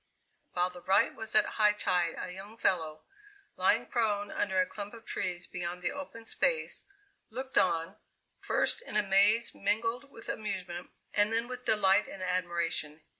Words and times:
While 0.53 0.71
the 0.71 0.81
rite 0.81 1.13
was 1.13 1.35
at 1.35 1.45
high 1.45 1.73
tide 1.73 2.15
a 2.17 2.31
young 2.33 2.57
fellow, 2.57 3.05
lying 3.55 3.85
prone 3.85 4.31
under 4.31 4.59
a 4.59 4.65
clump 4.65 4.95
of 4.95 5.05
trees 5.05 5.45
beyond 5.45 5.83
the 5.83 5.91
open 5.91 6.25
space, 6.25 6.85
looked 7.29 7.55
on, 7.59 7.97
first 8.39 8.81
in 8.81 8.97
amaze 8.97 9.53
mingled 9.53 10.09
with 10.09 10.27
amusement, 10.27 10.89
and 11.13 11.31
then 11.31 11.47
with 11.47 11.65
delight 11.65 12.07
and 12.07 12.23
admiration. 12.23 13.03